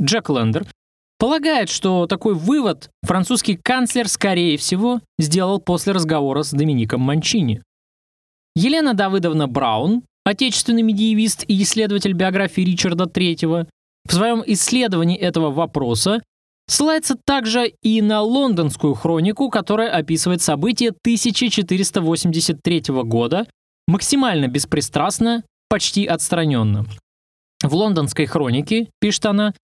[0.00, 0.66] Джек Лендер
[1.18, 7.62] полагает, что такой вывод французский канцлер, скорее всего, сделал после разговора с Домиником Манчини.
[8.56, 13.68] Елена Давыдовна Браун, отечественный медиевист и исследователь биографии Ричарда III,
[14.06, 16.22] в своем исследовании этого вопроса
[16.68, 23.46] ссылается также и на лондонскую хронику, которая описывает события 1483 года
[23.86, 26.86] максимально беспристрастно, почти отстраненно.
[27.62, 29.54] В лондонской хронике, пишет она,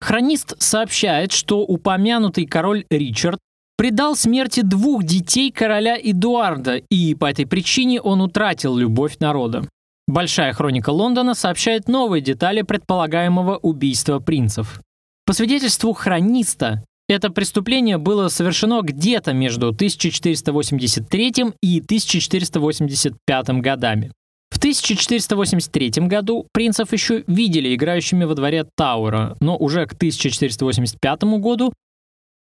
[0.00, 3.38] хронист сообщает, что упомянутый король Ричард
[3.76, 9.68] предал смерти двух детей короля Эдуарда, и по этой причине он утратил любовь народа.
[10.08, 14.80] Большая хроника Лондона сообщает новые детали предполагаемого убийства принцев.
[15.26, 24.10] По свидетельству хрониста, Это преступление было совершено где-то между 1483 и 1485 годами.
[24.56, 31.74] В 1483 году принцев еще видели играющими во дворе Тауэра, но уже к 1485 году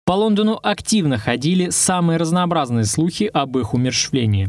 [0.05, 4.47] по Лондону активно ходили самые разнообразные слухи об их умершвлении.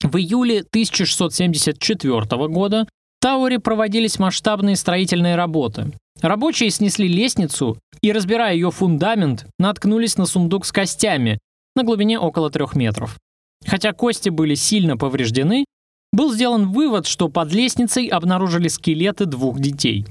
[0.00, 2.88] В июле 1674 года в
[3.20, 5.90] Тауэре проводились масштабные строительные работы.
[6.22, 11.40] Рабочие снесли лестницу и, разбирая ее фундамент, наткнулись на сундук с костями
[11.74, 13.18] на глубине около трех метров.
[13.66, 15.64] Хотя кости были сильно повреждены,
[16.12, 20.06] был сделан вывод, что под лестницей обнаружили скелеты двух детей.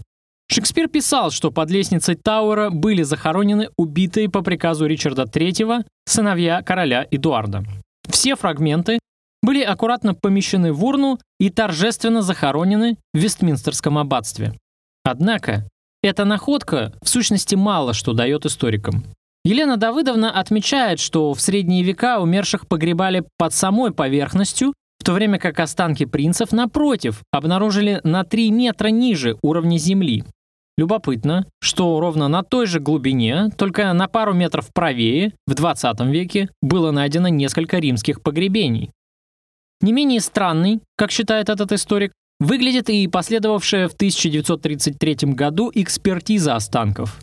[0.52, 7.06] Шекспир писал, что под лестницей Тауэра были захоронены убитые по приказу Ричарда III сыновья короля
[7.12, 7.64] Эдуарда.
[8.10, 9.00] Все фрагменты
[9.44, 14.54] были аккуратно помещены в урну и торжественно захоронены в Вестминстерском аббатстве.
[15.04, 15.70] Однако,
[16.02, 19.04] эта находка в сущности мало что дает историкам.
[19.46, 24.74] Елена Давыдовна отмечает, что в средние века умерших погребали под самой поверхностью,
[25.10, 30.24] то время как останки принцев, напротив, обнаружили на 3 метра ниже уровня земли.
[30.78, 36.52] Любопытно, что ровно на той же глубине, только на пару метров правее, в 20 веке,
[36.62, 38.92] было найдено несколько римских погребений.
[39.82, 47.20] Не менее странный, как считает этот историк, выглядит и последовавшая в 1933 году экспертиза останков.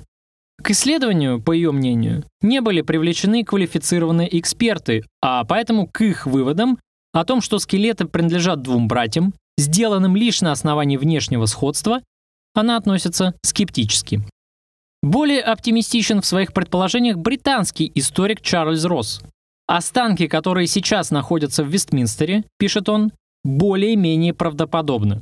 [0.61, 6.79] К исследованию, по ее мнению, не были привлечены квалифицированные эксперты, а поэтому к их выводам
[7.17, 12.03] о том, что скелеты принадлежат двум братьям, сделанным лишь на основании внешнего сходства,
[12.55, 14.21] она относится скептически.
[15.03, 19.23] Более оптимистичен в своих предположениях британский историк Чарльз Росс.
[19.67, 23.13] Останки, которые сейчас находятся в Вестминстере, пишет он,
[23.45, 25.21] более-менее правдоподобны.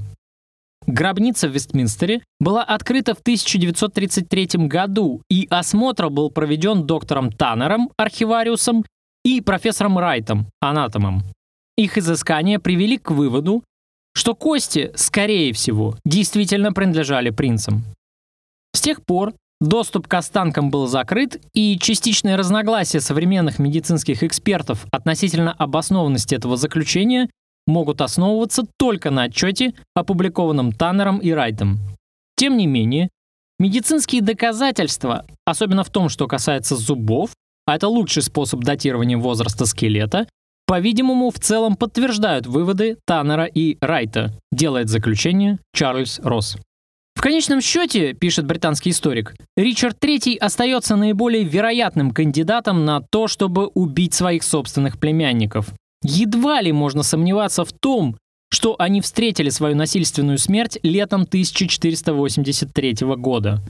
[0.89, 8.85] Гробница в Вестминстере была открыта в 1933 году, и осмотр был проведен доктором Таннером, архивариусом,
[9.25, 11.23] и профессором Райтом, анатомом.
[11.77, 13.65] Их изыскания привели к выводу,
[14.15, 17.85] что кости, скорее всего, действительно принадлежали принцам.
[18.73, 25.53] С тех пор доступ к останкам был закрыт, и частичные разногласия современных медицинских экспертов относительно
[25.53, 27.29] обоснованности этого заключения
[27.67, 31.79] могут основываться только на отчете, опубликованном Таннером и Райтом.
[32.37, 33.09] Тем не менее,
[33.59, 37.31] медицинские доказательства, особенно в том, что касается зубов,
[37.67, 40.29] а это лучший способ датирования возраста скелета,
[40.67, 46.57] по-видимому, в целом подтверждают выводы Таннера и Райта, делает заключение Чарльз Росс.
[47.15, 53.69] В конечном счете, пишет британский историк, Ричард III остается наиболее вероятным кандидатом на то, чтобы
[53.69, 55.73] убить своих собственных племянников.
[56.03, 58.17] Едва ли можно сомневаться в том,
[58.51, 63.61] что они встретили свою насильственную смерть летом 1483 года.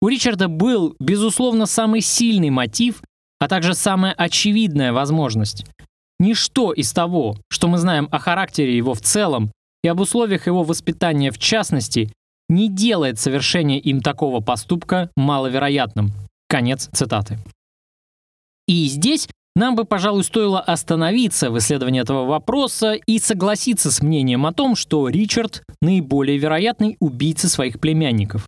[0.00, 3.02] У Ричарда был, безусловно, самый сильный мотив,
[3.38, 5.64] а также самая очевидная возможность.
[6.18, 9.50] Ничто из того, что мы знаем о характере его в целом
[9.82, 12.12] и об условиях его воспитания в частности,
[12.48, 16.12] не делает совершение им такого поступка маловероятным.
[16.48, 17.38] Конец цитаты.
[18.68, 24.44] И здесь нам бы, пожалуй, стоило остановиться в исследовании этого вопроса и согласиться с мнением
[24.44, 28.46] о том, что Ричард— наиболее вероятный убийца своих племянников.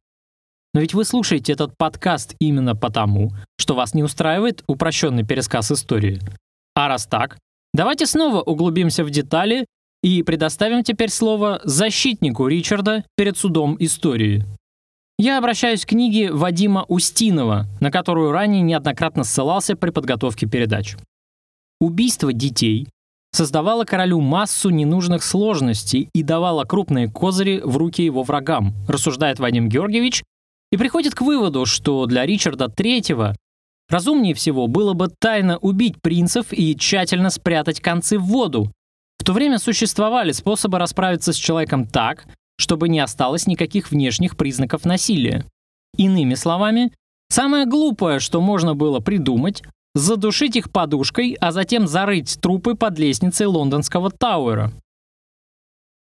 [0.75, 6.21] Но ведь вы слушаете этот подкаст именно потому, что вас не устраивает упрощенный пересказ истории.
[6.75, 7.39] А раз так,
[7.79, 9.65] Давайте снова углубимся в детали
[10.03, 14.45] и предоставим теперь слово защитнику Ричарда перед судом истории.
[15.17, 20.97] Я обращаюсь к книге Вадима Устинова, на которую ранее неоднократно ссылался при подготовке передач.
[21.81, 22.89] Убийство детей
[23.31, 29.69] создавало королю массу ненужных сложностей и давало крупные козыри в руки его врагам, рассуждает Вадим
[29.69, 30.25] Георгиевич,
[30.73, 33.37] и приходит к выводу, что для Ричарда III
[33.89, 38.71] Разумнее всего было бы тайно убить принцев и тщательно спрятать концы в воду.
[39.19, 42.27] В то время существовали способы расправиться с человеком так,
[42.59, 45.47] чтобы не осталось никаких внешних признаков насилия.
[45.97, 46.93] Иными словами,
[47.31, 49.63] самое глупое, что можно было придумать,
[49.95, 54.71] задушить их подушкой, а затем зарыть трупы под лестницей лондонского Тауэра.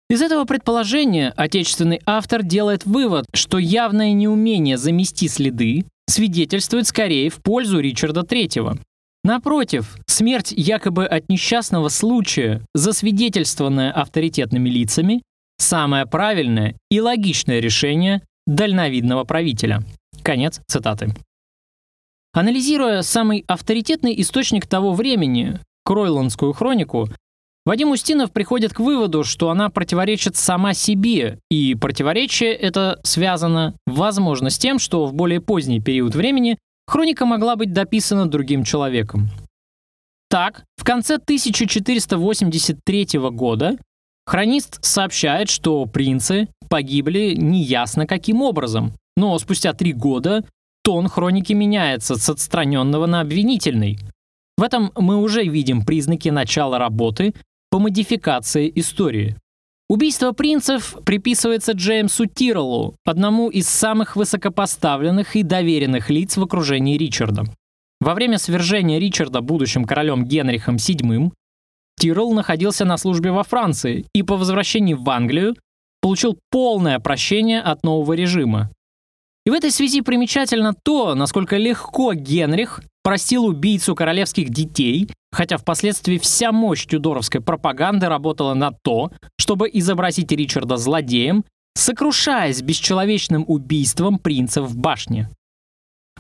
[0.10, 7.42] Из этого предположения отечественный автор делает вывод, что явное неумение замести следы свидетельствует скорее в
[7.42, 8.80] пользу Ричарда III.
[9.24, 15.24] Напротив, смерть якобы от несчастного случая, засвидетельствованная авторитетными лицами,
[15.58, 19.84] самое правильное и логичное решение дальновидного правителя.
[20.22, 21.14] Конец цитаты.
[22.34, 27.10] Анализируя самый авторитетный источник того времени, Кройландскую хронику,
[27.66, 34.50] Вадим Устинов приходит к выводу, что она противоречит сама себе, и противоречие это связано, возможно,
[34.50, 36.58] с тем, что в более поздний период времени
[36.88, 39.30] хроника могла быть дописана другим человеком.
[40.30, 43.78] Так, в конце 1483 года
[44.26, 50.44] хронист сообщает, что принцы погибли неясно каким образом, но спустя три года
[50.84, 54.00] тон хроники меняется с отстраненного на обвинительный.
[54.58, 57.34] В этом мы уже видим признаки начала работы
[57.74, 59.36] по модификации истории.
[59.90, 67.46] Убийство принцев приписывается Джеймсу Тирреллу, одному из самых высокопоставленных и доверенных лиц в окружении Ричарда.
[68.00, 71.32] Во время свержения Ричарда будущим королем Генрихом VII
[72.00, 75.56] Тиррелл находился на службе во Франции и по возвращении в Англию
[76.00, 78.70] получил полное прощение от нового режима.
[79.46, 86.18] И в этой связи примечательно то, насколько легко Генрих простил убийцу королевских детей, хотя впоследствии
[86.18, 91.44] вся мощь тюдоровской пропаганды работала на то, чтобы изобразить Ричарда злодеем,
[91.76, 95.30] сокрушаясь бесчеловечным убийством принца в башне.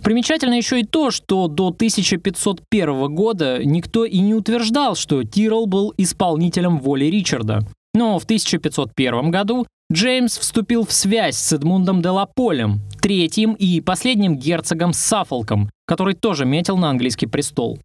[0.01, 5.93] Примечательно еще и то, что до 1501 года никто и не утверждал, что Тирл был
[5.97, 7.61] исполнителем воли Ричарда.
[7.93, 14.37] Но в 1501 году Джеймс вступил в связь с Эдмундом де Лаполем, третьим и последним
[14.39, 17.77] герцогом Саффолком, который тоже метил на английский престол.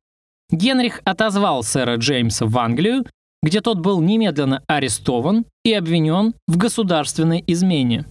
[0.51, 3.05] Генрих отозвал сэра Джеймса в Англию,
[3.43, 8.07] где тот был немедленно арестован и обвинен в государственной измене.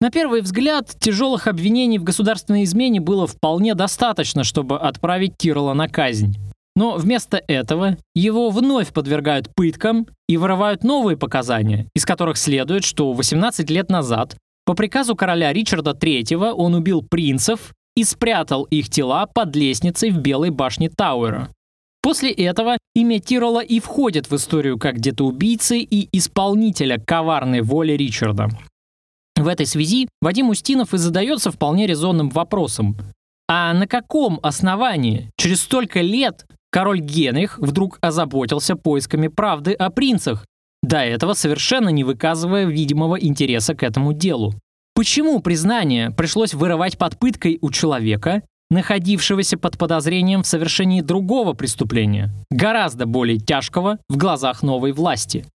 [0.00, 5.88] На первый взгляд, тяжелых обвинений в государственной измене было вполне достаточно, чтобы отправить Тирла на
[5.88, 6.36] казнь.
[6.76, 13.12] Но вместо этого его вновь подвергают пыткам и вырывают новые показания, из которых следует, что
[13.12, 19.26] 18 лет назад по приказу короля Ричарда III он убил принцев и спрятал их тела
[19.26, 21.48] под лестницей в Белой башне Тауэра.
[22.02, 28.50] После этого имя Тирола и входит в историю как детоубийцы и исполнителя коварной воли Ричарда.
[29.34, 32.96] В этой связи Вадим Устинов и задается вполне резонным вопросом.
[33.48, 36.46] А на каком основании через столько лет
[36.76, 40.44] король Генрих вдруг озаботился поисками правды о принцах,
[40.82, 44.52] до этого совершенно не выказывая видимого интереса к этому делу?
[44.94, 52.30] Почему признание пришлось вырывать под пыткой у человека, находившегося под подозрением в совершении другого преступления,
[52.50, 55.46] гораздо более тяжкого в глазах новой власти?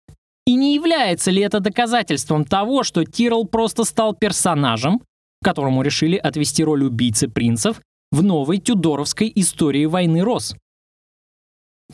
[0.44, 5.00] И не является ли это доказательством того, что Тирл просто стал персонажем,
[5.40, 10.56] которому решили отвести роль убийцы принцев в новой тюдоровской истории войны Рос?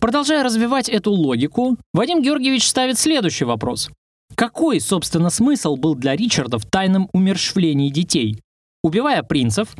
[0.01, 3.91] Продолжая развивать эту логику, Вадим Георгиевич ставит следующий вопрос.
[4.37, 8.41] Какой, собственно, смысл был для Ричарда в тайном умерщвлении детей?
[8.85, 9.75] Убивая принцев,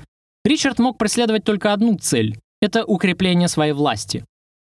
[0.45, 4.25] Ричард мог преследовать только одну цель— это укрепление своей власти.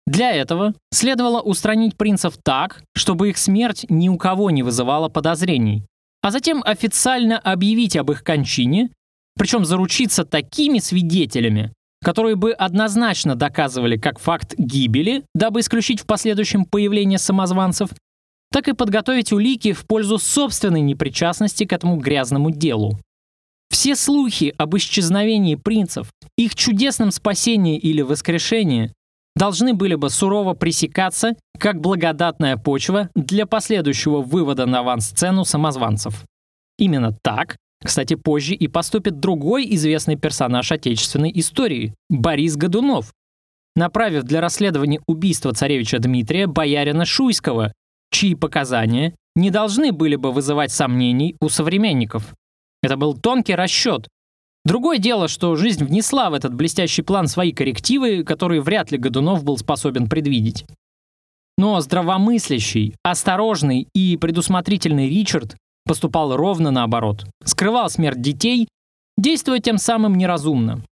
[0.06, 5.86] Для этого следовало устранить принцев так, чтобы их смерть ни у кого не вызывала подозрений,
[6.22, 8.90] а затем официально объявить об их кончине,
[9.38, 11.72] причем заручиться такими свидетелями,
[12.04, 17.90] которые бы однозначно доказывали как факт гибели, дабы исключить в последующем появление самозванцев,
[18.52, 22.98] так и подготовить улики в пользу собственной непричастности к этому грязному делу.
[23.70, 28.92] Все слухи об исчезновении принцев, их чудесном спасении или воскрешении
[29.36, 36.26] должны были бы сурово пресекаться как благодатная почва для последующего вывода на авансцену самозванцев.
[36.78, 43.14] Именно так, кстати, позже и поступит другой известный персонаж отечественной истории– Борис Годунов,
[43.76, 47.74] направив для расследования убийства царевича Дмитрия боярина Шуйского,
[48.12, 52.34] чьи показания не должны были бы вызывать сомнений у современников.
[52.84, 54.08] Это был тонкий расчет,
[54.66, 59.44] Другое дело, что жизнь внесла в этот блестящий план свои коррективы, которые вряд ли Годунов
[59.44, 60.66] был способен предвидеть.
[61.58, 65.56] Но здравомыслящий, осторожный и предусмотрительный Ричард
[65.90, 67.26] поступал ровно наоборот.
[67.44, 68.68] Скрывал смерть детей,
[69.18, 70.84] действуя тем самым неразумно.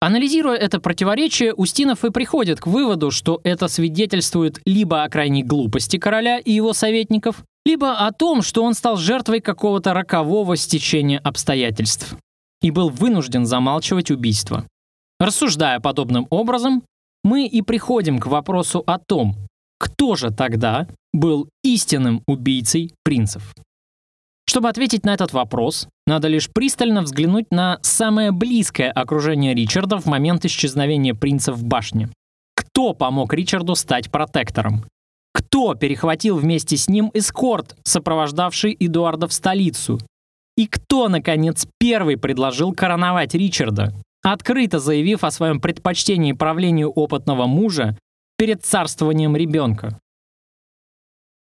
[0.00, 5.98] Анализируя это противоречие, Устинов и приходит к выводу, что это свидетельствует либо о крайней глупости
[5.98, 12.16] короля и его советников, либо о том, что он стал жертвой какого-то рокового стечения обстоятельств
[12.62, 14.66] и был вынужден замалчивать убийство.
[15.20, 16.82] Рассуждая подобным образом,
[17.22, 19.36] мы и приходим к вопросу о том,
[19.80, 23.54] кто же тогда был истинным убийцей принцев.
[24.46, 30.06] Чтобы ответить на этот вопрос, надо лишь пристально взглянуть на самое близкое окружение Ричарда в
[30.06, 32.10] момент исчезновения принца в башне.
[32.54, 34.84] Кто помог Ричарду стать протектором?
[35.32, 39.98] Кто перехватил вместе с ним эскорт, сопровождавший Эдуарда в столицу?
[40.56, 47.96] И кто, наконец, первый предложил короновать Ричарда, открыто заявив о своем предпочтении правлению опытного мужа
[48.40, 50.00] перед царствованием ребенка?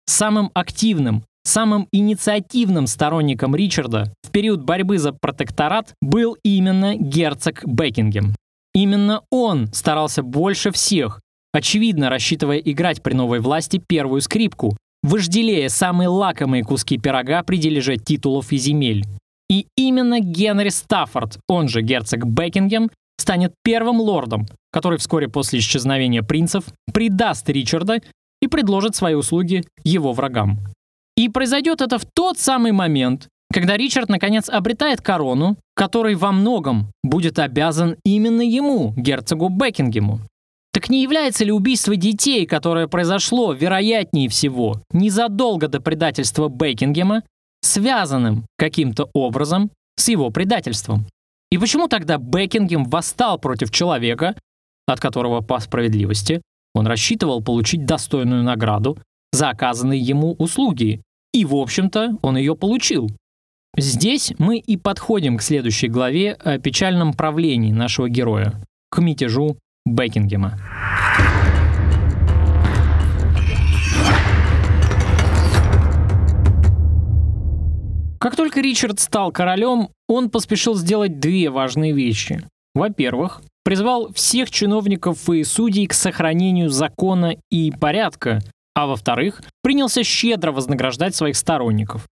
[0.07, 8.33] Самым активным, самым инициативным сторонником Ричарда в период борьбы за протекторат был именно герцог Бекингем.
[8.73, 11.21] Именно он старался больше всех,
[11.53, 17.97] очевидно рассчитывая играть при новой власти первую скрипку, вожделея самые лакомые куски пирога при дележе
[17.97, 19.05] титулов и земель.
[19.47, 22.89] И именно Генри Стаффорд, он же герцог Бекингем,
[23.19, 28.01] станет первым лордом, который вскоре после исчезновения принцев предаст Ричарда
[28.41, 30.59] и предложит свои услуги его врагам.
[31.17, 36.91] И произойдет это в тот самый момент, когда Ричард наконец обретает корону, который во многом
[37.03, 40.21] будет обязан именно ему, герцогу Бекингему.
[40.71, 47.23] Так не является ли убийство детей, которое произошло, вероятнее всего, незадолго до предательства Бекингема,
[47.61, 51.05] связанным каким-то образом с его предательством?
[51.51, 54.35] И почему тогда Бекингем восстал против человека,
[54.87, 56.41] от которого по справедливости
[56.75, 58.97] он рассчитывал получить достойную награду
[59.31, 61.01] за оказанные ему услуги,
[61.33, 63.09] и, в общем-то, он ее получил.
[63.77, 70.57] Здесь мы и подходим к следующей главе о печальном правлении нашего героя, к мятежу Бекингема.
[78.19, 82.45] Как только Ричард стал королем, он поспешил сделать две важные вещи.
[82.75, 88.39] Во-первых, призвал всех чиновников и судей к сохранению закона и порядка,
[88.75, 92.07] а во-вторых, принялся щедро вознаграждать своих сторонников.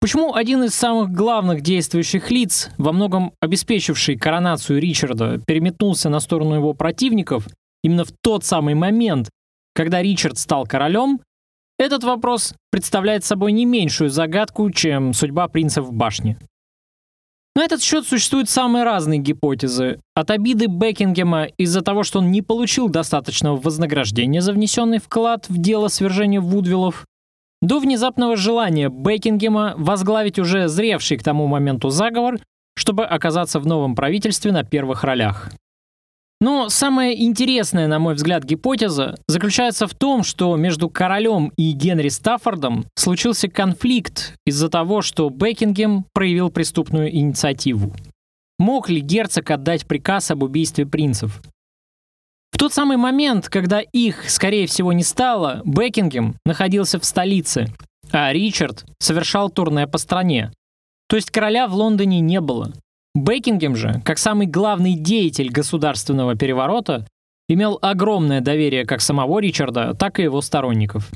[0.00, 6.54] Почему один из самых главных действующих лиц, во многом обеспечивший коронацию Ричарда, переметнулся на сторону
[6.54, 7.48] его противников
[7.84, 9.28] именно в тот самый момент,
[9.74, 11.20] когда Ричард стал королем,
[11.82, 16.38] этот вопрос представляет собой не меньшую загадку, чем судьба принца в башне.
[17.54, 20.00] На этот счет существуют самые разные гипотезы.
[20.14, 25.58] От обиды Бекингема из-за того, что он не получил достаточного вознаграждения за внесенный вклад в
[25.58, 27.04] дело свержения Вудвиллов,
[27.60, 32.40] до внезапного желания Бекингема возглавить уже зревший к тому моменту заговор,
[32.74, 35.50] чтобы оказаться в новом правительстве на первых ролях.
[36.42, 42.08] Но самая интересная, на мой взгляд, гипотеза заключается в том, что между королем и Генри
[42.08, 47.94] Стаффордом случился конфликт из-за того, что Бекингем проявил преступную инициативу.
[48.58, 51.40] Мог ли герцог отдать приказ об убийстве принцев?
[52.50, 57.68] В тот самый момент, когда их, скорее всего, не стало, Бекингем находился в столице,
[58.10, 60.50] а Ричард совершал турне по стране.
[61.08, 62.72] То есть короля в Лондоне не было.
[63.14, 67.06] Бекингем же, как самый главный деятель государственного переворота,
[67.48, 71.10] имел огромное доверие как самого Ричарда, так и его сторонников.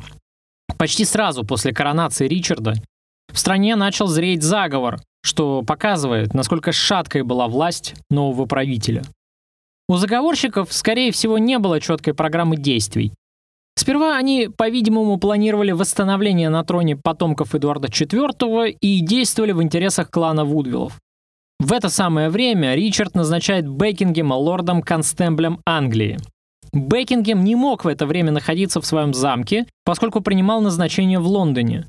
[0.76, 2.74] Почти сразу после коронации Ричарда
[3.32, 9.02] в стране начал зреть заговор, что показывает, насколько шаткой была власть нового правителя.
[9.88, 13.12] У заговорщиков, скорее всего, не было четкой программы действий.
[13.78, 20.44] Сперва они, по-видимому, планировали восстановление на троне потомков Эдуарда IV и действовали в интересах клана
[20.44, 20.98] Вудвиллов.
[21.58, 26.18] В это самое время Ричард назначает Бекингема лордом-констемблем Англии.
[26.72, 31.86] Бекингем не мог в это время находиться в своем замке, поскольку принимал назначение в Лондоне.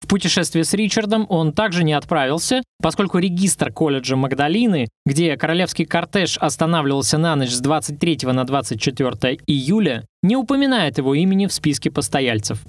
[0.00, 6.38] В путешествие с Ричардом он также не отправился, поскольку регистр колледжа Магдалины, где королевский кортеж
[6.38, 12.64] останавливался на ночь с 23 на 24 июля, не упоминает его имени в списке постояльцев.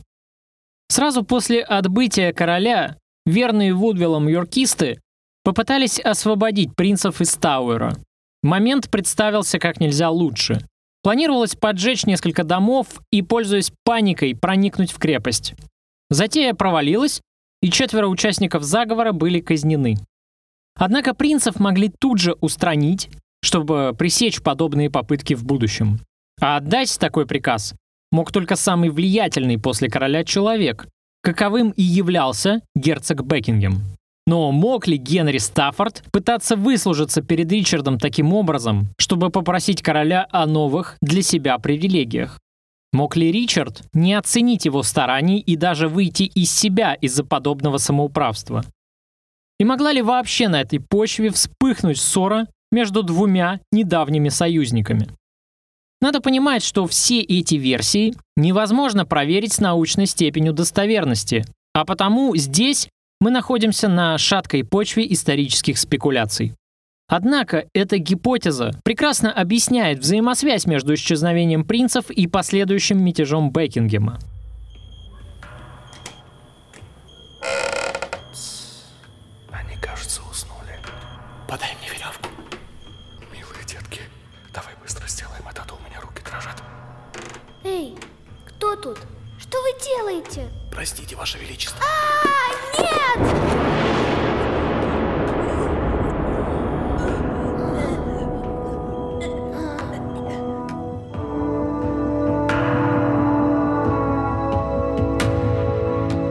[0.90, 5.00] Сразу после отбытия короля верные Вудвиллам юркисты
[5.44, 7.98] Попытались освободить принцев из Тауэра.
[8.44, 10.60] Момент представился как нельзя лучше.
[11.04, 15.56] Планировалось поджечь несколько домов и, пользуясь паникой, проникнуть в крепость.
[16.10, 17.22] Затея провалилась,
[17.62, 19.98] и четверо участников заговора были казнены.
[20.76, 23.10] Однако принцев могли тут же устранить,
[23.42, 26.00] чтобы пресечь подобные попытки в будущем.
[26.40, 27.74] А отдать такой приказ
[28.12, 30.88] мог только самый влиятельный после короля человек,
[31.22, 33.82] каковым и являлся герцог Бекингем.
[34.28, 40.46] Но мог ли Генри Стаффорд пытаться выслужиться перед Ричардом таким образом, чтобы попросить короля о
[40.46, 42.40] новых для себя привилегиях?
[42.94, 48.64] Мог ли Ричард не оценить его стараний и даже выйти из себя из-за подобного самоуправства?
[49.60, 55.08] И могла ли вообще на этой почве вспыхнуть ссора между двумя недавними союзниками?
[56.02, 62.90] Надо понимать, что все эти версии невозможно проверить с научной степенью достоверности, а потому здесь
[63.22, 66.56] мы находимся на шаткой почве исторических спекуляций.
[67.08, 74.18] Однако эта гипотеза прекрасно объясняет взаимосвязь между исчезновением принцев и последующим мятежом Бекингема.
[79.52, 80.80] Они, кажется, уснули.
[81.48, 82.30] Подай мне веревку.
[83.32, 84.02] Милые детки,
[84.52, 86.64] давай быстро сделаем это, а то у меня руки дрожат.
[87.64, 87.94] Эй,
[88.48, 88.98] кто тут?
[89.38, 90.61] Что вы делаете?
[90.72, 91.80] Простите, Ваше Величество.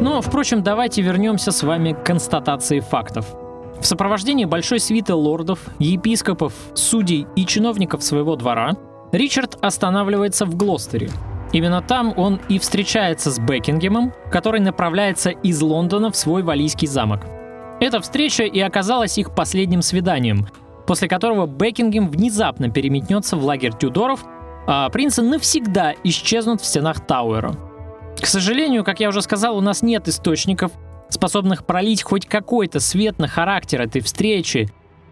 [0.01, 3.27] Но, впрочем, давайте вернемся с вами к констатации фактов.
[3.79, 8.73] В сопровождении большой свиты лордов, епископов, судей и чиновников своего двора
[9.13, 11.11] Ричард останавливается в Глостере.
[11.53, 17.27] Именно там он и встречается с Бекингемом, который направляется из Лондона в свой валийский замок.
[17.81, 20.47] Эта встреча и оказалась их последним свиданием,
[20.87, 24.25] после которого Бекингем внезапно переметнется в лагерь Тюдоров,
[24.67, 27.55] а принцы навсегда исчезнут в стенах Тауэра.
[28.21, 30.73] К сожалению, как я уже сказал, у нас нет источников,
[31.09, 34.69] способных пролить хоть какой-то свет на характер этой встречи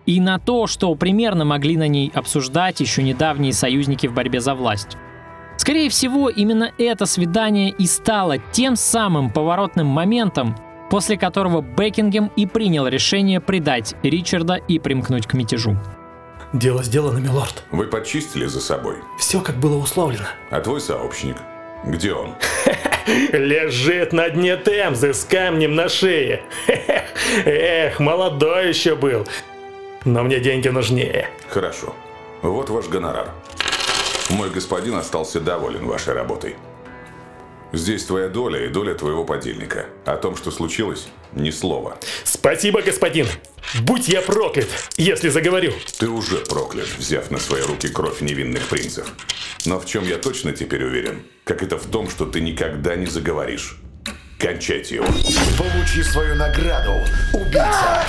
[0.07, 4.55] и на то, что примерно могли на ней обсуждать еще недавние союзники в борьбе за
[4.55, 4.97] власть.
[5.59, 10.57] Скорее всего, именно это свидание и стало тем самым поворотным моментом,
[10.89, 15.77] после которого Бекингем и принял решение предать Ричарда и примкнуть к мятежу.
[16.53, 17.65] Дело сделано, милорд.
[17.73, 18.97] Вы почистили за собой.
[19.19, 20.29] Все, как было условлено.
[20.51, 21.37] А твой сообщник?
[21.85, 22.35] Где он?
[23.33, 26.43] Лежит на дне Темзы с камнем на шее.
[27.45, 29.27] Эх, молодой еще был.
[30.05, 31.29] Но мне деньги нужнее.
[31.49, 31.95] Хорошо.
[32.43, 33.29] Вот ваш гонорар.
[34.31, 36.57] Мой господин остался доволен вашей работой.
[37.73, 39.87] Здесь твоя доля и доля твоего подельника.
[40.07, 41.99] О том, что случилось, ни слова.
[42.25, 43.27] Спасибо, господин.
[43.81, 45.73] Будь я проклят, если заговорю.
[45.99, 49.07] Ты уже проклят, взяв на свои руки кровь невинных принцев.
[49.67, 53.07] Но в чем я точно теперь уверен, как это в том, что ты никогда не
[53.07, 53.79] заговоришь.
[54.39, 55.07] Кончайте его.
[55.59, 56.93] Получи свою награду,
[57.35, 58.07] убийца!